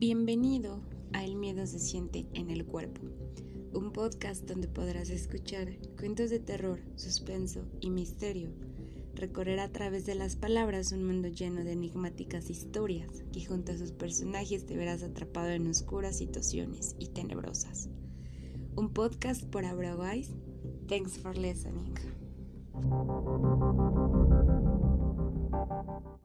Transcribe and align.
Bienvenido 0.00 0.80
a 1.12 1.26
El 1.26 1.36
miedo 1.36 1.66
se 1.66 1.78
siente 1.78 2.26
en 2.32 2.50
el 2.50 2.64
cuerpo, 2.64 3.02
un 3.74 3.92
podcast 3.92 4.48
donde 4.48 4.66
podrás 4.66 5.10
escuchar 5.10 5.76
cuentos 5.98 6.30
de 6.30 6.40
terror, 6.40 6.80
suspenso 6.96 7.66
y 7.82 7.90
misterio, 7.90 8.48
recorrer 9.14 9.60
a 9.60 9.68
través 9.68 10.06
de 10.06 10.14
las 10.14 10.36
palabras 10.36 10.92
un 10.92 11.04
mundo 11.04 11.28
lleno 11.28 11.64
de 11.64 11.72
enigmáticas 11.72 12.48
historias 12.48 13.24
que 13.30 13.44
junto 13.44 13.72
a 13.72 13.76
sus 13.76 13.92
personajes 13.92 14.64
te 14.64 14.74
verás 14.74 15.02
atrapado 15.02 15.50
en 15.50 15.66
oscuras 15.66 16.16
situaciones 16.16 16.96
y 16.98 17.08
tenebrosas. 17.08 17.90
Un 18.76 18.94
podcast 18.94 19.44
por 19.44 19.66
Abra 19.66 19.98
Thanks 20.88 21.18
for 21.18 21.36
listening. 21.36 21.94